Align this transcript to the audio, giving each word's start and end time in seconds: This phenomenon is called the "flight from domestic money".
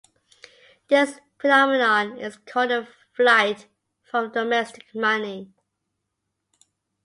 This 0.87 1.19
phenomenon 1.39 2.17
is 2.17 2.37
called 2.37 2.71
the 2.71 2.87
"flight 3.13 3.67
from 4.01 4.31
domestic 4.31 4.95
money". 4.95 5.53